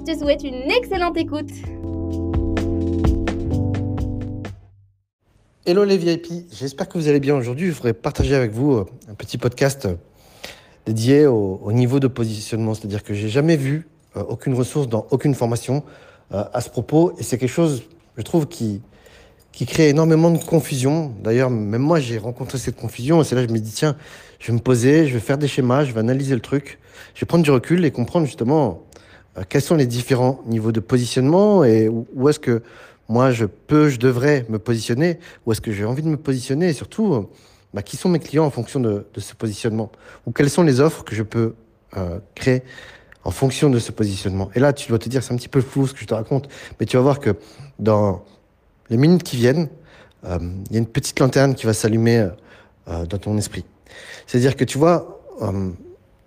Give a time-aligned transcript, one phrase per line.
[0.00, 1.50] Je te souhaite une excellente écoute.
[5.66, 7.66] Hello les VIP, j'espère que vous allez bien aujourd'hui.
[7.66, 9.96] Je voudrais partager avec vous euh, un petit podcast euh,
[10.86, 12.72] dédié au, niveau de positionnement.
[12.72, 15.84] C'est-à-dire que j'ai jamais vu euh, aucune ressource dans aucune formation
[16.30, 17.12] à ce propos.
[17.18, 17.82] Et c'est quelque chose,
[18.16, 18.80] je trouve, qui,
[19.52, 21.12] qui crée énormément de confusion.
[21.22, 23.20] D'ailleurs, même moi, j'ai rencontré cette confusion.
[23.20, 23.96] Et c'est là que je me dis, tiens,
[24.38, 26.78] je vais me poser, je vais faire des schémas, je vais analyser le truc.
[27.14, 28.86] Je vais prendre du recul et comprendre justement
[29.48, 32.62] quels sont les différents niveaux de positionnement et où, est-ce que
[33.08, 36.68] moi, je peux, je devrais me positionner, où est-ce que j'ai envie de me positionner?
[36.68, 37.28] Et surtout, euh,
[37.74, 39.90] bah, qui sont mes clients en fonction de, ce positionnement?
[40.26, 41.54] Ou quelles sont les offres que je peux
[41.96, 42.62] euh, créer
[43.24, 44.50] en fonction de ce positionnement?
[44.54, 46.14] Et là, tu dois te dire, c'est un petit peu flou ce que je te
[46.14, 47.36] raconte, mais tu vas voir que
[47.78, 48.24] dans
[48.90, 49.68] les minutes qui viennent,
[50.24, 52.28] euh, il y a une petite lanterne qui va s'allumer euh,
[52.88, 53.64] euh, dans ton esprit.
[54.26, 55.20] C'est-à-dire que tu vois,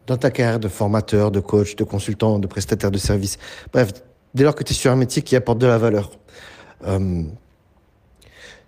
[0.08, 3.38] dans ta carrière de formateur, de coach, de consultant, de prestataire de service,
[3.72, 3.92] bref,
[4.34, 6.12] dès lors que tu es sur un métier qui apporte de la valeur,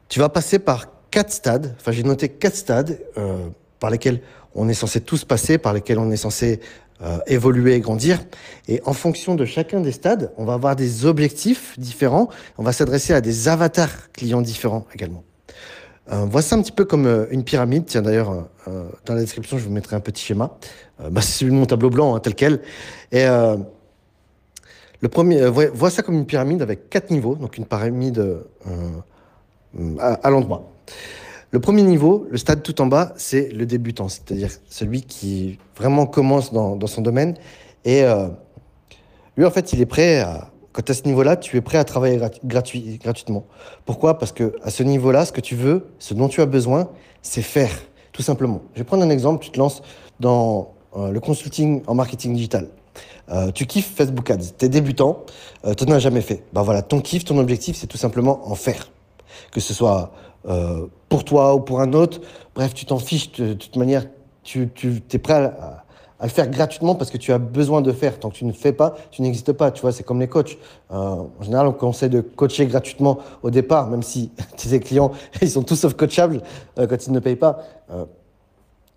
[0.07, 2.99] tu vas passer par quatre stades, enfin j'ai noté quatre stades
[3.79, 4.21] par lesquels
[4.55, 6.61] on est censé tous passer, par lesquels on est censé
[7.01, 8.23] euh, évoluer et grandir.
[8.69, 12.29] Et en fonction de chacun des stades, on va avoir des objectifs différents.
[12.57, 15.23] On va s'adresser à des avatars clients différents également.
[16.11, 17.85] Euh, voici un petit peu comme euh, une pyramide.
[17.85, 20.57] Tiens, d'ailleurs, euh, dans la description, je vous mettrai un petit schéma.
[21.11, 22.61] Bah, c'est celui de mon tableau blanc, hein, tel quel.
[23.11, 23.25] Et
[25.01, 28.43] le premier, vois ça comme une pyramide avec quatre niveaux, donc une pyramide
[29.99, 30.71] à, l'endroit.
[31.51, 36.05] Le premier niveau, le stade tout en bas, c'est le débutant, c'est-à-dire celui qui vraiment
[36.05, 37.35] commence dans, son domaine.
[37.83, 38.27] Et euh,
[39.37, 41.85] lui, en fait, il est prêt à, quand à ce niveau-là, tu es prêt à
[41.85, 43.45] travailler gratuit, gratuitement.
[43.85, 44.19] Pourquoi?
[44.19, 46.89] Parce que à ce niveau-là, ce que tu veux, ce dont tu as besoin,
[47.21, 47.71] c'est faire,
[48.11, 48.61] tout simplement.
[48.73, 49.41] Je vais prendre un exemple.
[49.41, 49.81] Tu te lances
[50.19, 52.67] dans euh, le consulting en marketing digital.
[53.29, 55.23] Euh, tu kiffes Facebook Ads, tu es débutant,
[55.77, 56.43] tu n'en as jamais fait.
[56.51, 58.91] Ben voilà, ton kiff, ton objectif, c'est tout simplement en faire.
[59.51, 60.11] Que ce soit
[60.45, 62.19] euh, pour toi ou pour un autre.
[62.53, 64.05] Bref, tu t'en fiches de, toute manière.
[64.43, 65.84] Tu, tu es prêt à,
[66.23, 68.19] le faire gratuitement parce que tu as besoin de faire.
[68.19, 69.71] Tant que tu ne fais pas, tu n'existes pas.
[69.71, 70.57] Tu vois, c'est comme les coachs.
[70.91, 75.11] Euh, en général, on conseille de coacher gratuitement au départ, même si tes clients,
[75.41, 76.41] ils sont tous sauf coachables
[76.79, 77.59] euh, quand ils ne payent pas.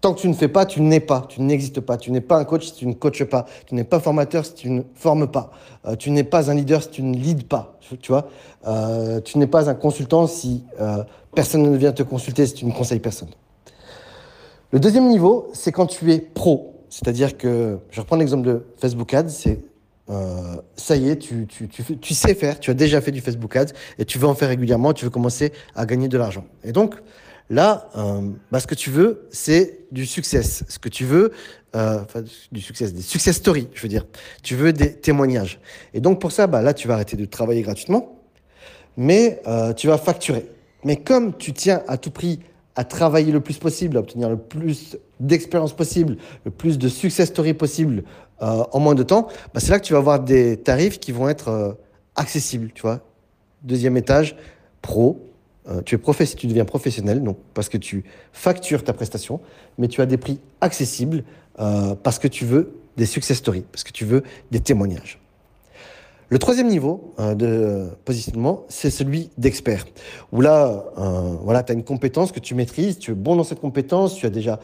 [0.01, 1.97] Tant que tu ne fais pas, tu n'es pas, tu n'existes pas.
[1.97, 3.47] Tu n'es pas un coach si tu ne coaches pas.
[3.67, 5.51] Tu n'es pas formateur si tu ne formes pas.
[5.87, 7.77] Euh, tu n'es pas un leader si tu ne leads pas.
[8.01, 8.29] Tu vois,
[8.67, 11.03] euh, tu n'es pas un consultant si euh,
[11.35, 13.31] personne ne vient te consulter, si tu ne conseilles personne.
[14.71, 16.78] Le deuxième niveau, c'est quand tu es pro.
[16.91, 19.61] C'est-à-dire que, je reprends l'exemple de Facebook Ads, c'est
[20.77, 23.55] ça y est, tu, tu, tu, tu, sais faire, tu as déjà fait du Facebook
[23.55, 26.47] Ads et tu veux en faire régulièrement, tu veux commencer à gagner de l'argent.
[26.65, 26.95] Et donc,
[27.51, 30.43] Là, euh, bah, ce que tu veux, c'est du succès.
[30.43, 31.33] Ce que tu veux,
[31.75, 32.05] euh,
[32.53, 34.07] du succès, des success stories, je veux dire.
[34.43, 35.59] Tu veux des témoignages.
[35.95, 38.21] Et donc, pour ça, bah, là, tu vas arrêter de travailler gratuitement,
[38.97, 40.47] mais euh, tu vas facturer.
[40.85, 42.41] Mais comme tu tiens à tout prix
[42.79, 47.27] à travailler le plus possible, à obtenir le plus d'expérience possible, le plus de success
[47.27, 48.05] stories possible
[48.41, 51.11] euh, en moins de temps, bah, c'est là que tu vas avoir des tarifs qui
[51.11, 51.73] vont être euh,
[52.15, 52.87] accessibles, tu.
[53.65, 54.37] Deuxième étage,
[54.81, 55.21] pro,
[55.69, 57.21] euh, tu, es deviens professionnel,
[57.53, 59.41] parce que tu factures ta prestation,
[59.77, 61.25] mais tu as des prix accessibles
[61.57, 64.23] parce que tu veux des success stories, parce que tu veux
[64.53, 65.19] des témoignages.
[66.31, 69.87] Le troisième niveau euh, de positionnement, c'est celui d'expert,
[70.33, 70.85] où là,
[71.43, 74.27] voilà, tu as une compétence que tu maîtrises, tu es bon dans cette compétence, tu
[74.27, 74.61] as déjà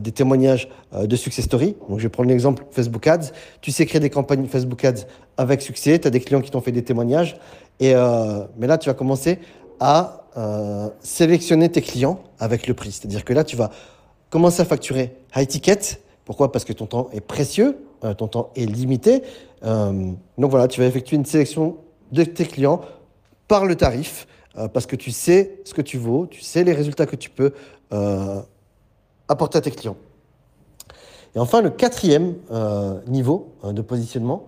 [0.00, 1.76] des témoignages de success story.
[1.88, 3.32] Donc, je vais prendre l'exemple Facebook Ads.
[3.60, 5.06] Tu sais créer des campagnes Facebook Ads
[5.36, 7.36] avec succès, tu as des clients qui t'ont fait des témoignages.
[7.80, 7.94] Et,
[8.58, 9.38] mais là, tu vas commencer
[9.80, 12.92] à euh, sélectionner tes clients avec le prix.
[12.92, 13.70] C'est-à-dire que là, tu vas
[14.28, 16.00] commencer à facturer high ticket.
[16.24, 16.52] Pourquoi?
[16.52, 19.22] Parce que ton temps est précieux, euh, ton temps est limité.
[19.64, 21.76] Euh, donc voilà, tu vas effectuer une sélection
[22.12, 22.80] de tes clients
[23.48, 24.26] par le tarif,
[24.72, 27.52] parce que tu sais ce que tu vaux, tu sais les résultats que tu peux
[29.28, 29.96] apporter à tes clients.
[31.34, 32.34] Et enfin, le quatrième
[33.08, 34.44] niveau de positionnement,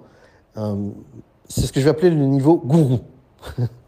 [1.49, 3.01] c'est ce que je vais appeler le niveau gourou.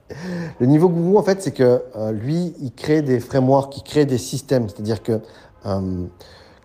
[0.61, 4.07] Le niveau gourou, en fait, c'est que euh, lui, il crée des frameworks, il crée
[4.07, 4.69] des systèmes.
[4.69, 5.21] C'est-à-dire que
[5.67, 6.05] euh,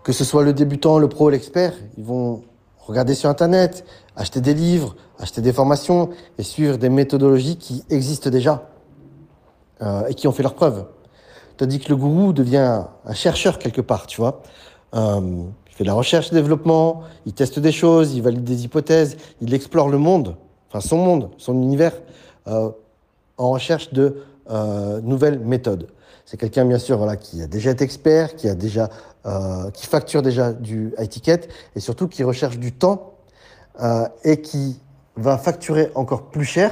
[0.04, 2.42] que ce soit le débutant, le pro, l'expert, ils vont
[2.90, 3.84] regarder sur Internet,
[4.16, 8.68] acheter des livres, acheter des formations et suivre des méthodologies qui existent déjà
[9.80, 10.86] euh, et qui ont fait leurs preuves.
[11.56, 14.42] Tandis que le gourou devient un chercheur quelque part, tu vois.
[14.94, 15.20] Euh,
[15.68, 19.16] il fait de la recherche et développement, il teste des choses, il valide des hypothèses,
[19.40, 20.36] il explore le monde,
[20.68, 21.92] enfin son monde, son univers,
[22.48, 22.70] euh,
[23.36, 24.16] en recherche de
[25.04, 25.86] nouvelles méthodes.
[26.30, 28.88] C'est quelqu'un, bien sûr, voilà, qui a déjà été expert, qui a déjà,
[29.26, 33.14] euh, qui facture déjà du high ticket et surtout qui recherche du temps
[33.82, 34.80] euh, et qui
[35.16, 36.70] va facturer encore plus cher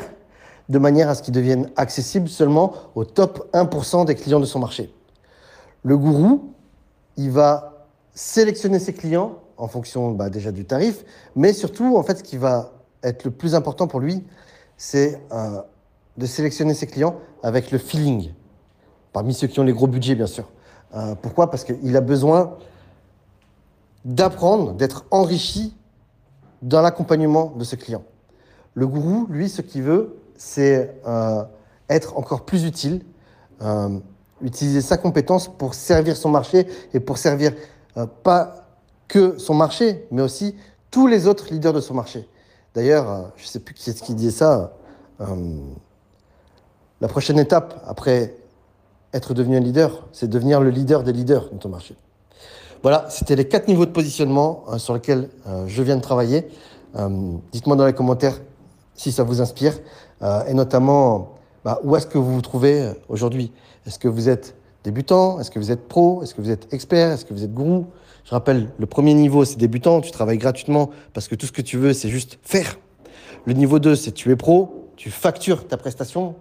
[0.69, 4.61] de manière à ce qu'il devienne accessible seulement au top 1% des clients de son
[4.61, 4.95] marché.
[5.83, 6.55] Le gourou,
[7.17, 11.05] il va sélectionner ses clients en fonction bah, déjà du tarif,
[11.35, 12.71] mais surtout, en fait, ce qui va
[13.03, 14.25] être le plus important pour lui,
[14.77, 15.61] c'est euh,
[16.17, 18.31] de sélectionner ses clients avec le feeling,
[19.13, 20.45] parmi ceux qui ont les gros budgets, bien sûr.
[20.95, 21.51] Euh, pourquoi?
[21.51, 22.57] Parce qu'il a besoin
[24.05, 25.77] d'apprendre, d'être enrichi
[26.63, 28.05] dans l'accompagnement de ses clients.
[28.75, 31.43] Le gourou, lui, ce qu'il veut, c'est euh,
[31.89, 33.05] être encore plus utile,
[33.63, 33.99] euh,
[34.43, 37.53] utiliser sa compétence pour servir son marché et pour servir
[38.23, 38.69] pas
[39.09, 40.55] que son marché, mais aussi
[40.93, 42.29] tous les autres leaders de son marché.
[42.73, 44.73] D'ailleurs, je ne sais plus qui est-ce qui disait ça.
[47.01, 48.38] la prochaine étape après
[49.13, 51.97] être devenu un leader, c'est devenir le leader des leaders de ton marché.
[52.83, 56.49] Voilà, c'était les quatre niveaux de positionnement euh, sur lesquels euh, je viens de travailler.
[56.97, 57.09] Euh,
[57.53, 58.41] Dites-moi dans les commentaires
[58.95, 59.75] si ça vous inspire,
[60.23, 61.35] euh, et notamment
[61.65, 63.53] bah, où est-ce que vous vous trouvez euh, aujourd'hui?
[63.87, 65.41] Est-ce que vous êtes débutant?
[65.41, 66.23] Est-ce que vous êtes pro?
[66.23, 67.13] Est-ce que vous êtes expert?
[67.13, 67.87] Est-ce que vous êtes gourou?
[68.25, 71.63] Je rappelle, le premier niveau, c'est débutant, tu travailles gratuitement parce que tout ce que
[71.63, 72.79] tu veux, c'est juste faire.
[73.47, 76.35] Le niveau 2, c'est tu es pro, tu factures ta prestation,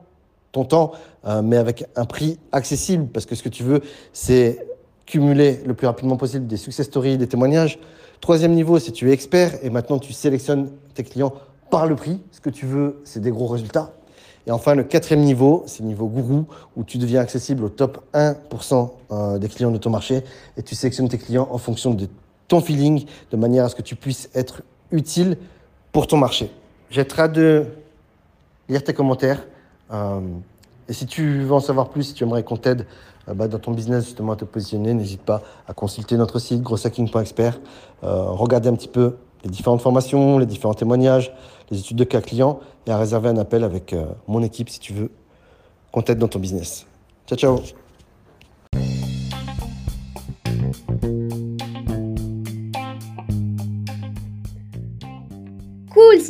[0.52, 0.92] ton temps,
[1.26, 3.82] euh, mais avec un prix accessible, parce que ce que tu veux,
[4.14, 4.66] c'est
[5.06, 7.80] cumuler le plus rapidement possible des success stories, des témoignages.
[8.22, 11.34] Troisième niveau, c'est tu es expert et maintenant tu sélectionnes tes clients
[11.70, 12.20] par le prix.
[12.32, 13.94] Ce que tu veux, c'est des gros résultats.
[14.48, 16.46] Et enfin, le quatrième niveau, c'est le niveau gourou,
[16.78, 20.24] où tu deviens accessible au top 1% euh, des clients de ton marché
[20.56, 22.08] et tu sélectionnes tes clients en fonction de
[22.48, 24.62] ton feeling, de manière à ce que tu puisses être
[24.92, 25.38] utile
[25.92, 26.50] pour ton marché.
[26.90, 27.66] J'ai hâte de
[28.70, 29.46] lire tes commentaires.
[29.92, 30.20] Euh,
[30.88, 32.86] et si tu veux en savoir plus, si tu aimerais qu'on t'aide
[33.28, 36.62] euh, bah, dans ton business justement à te positionner, n'hésite pas à consulter notre site
[36.62, 37.60] grosshacking.expert,
[38.04, 41.34] euh, regarder un petit peu les différentes formations, les différents témoignages,
[41.70, 43.96] les études de cas clients et à réserver un appel avec
[44.28, 45.12] mon équipe si tu veux
[45.92, 46.86] qu'on t'aide dans ton business.
[47.28, 47.87] Ciao, ciao